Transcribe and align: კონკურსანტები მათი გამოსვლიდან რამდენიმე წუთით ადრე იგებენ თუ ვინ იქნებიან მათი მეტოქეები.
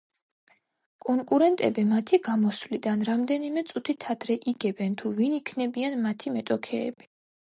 კონკურსანტები 1.03 1.83
მათი 1.89 2.19
გამოსვლიდან 2.27 3.03
რამდენიმე 3.09 3.63
წუთით 3.71 4.07
ადრე 4.15 4.37
იგებენ 4.53 4.97
თუ 5.03 5.11
ვინ 5.19 5.35
იქნებიან 5.41 6.01
მათი 6.07 6.35
მეტოქეები. 6.39 7.09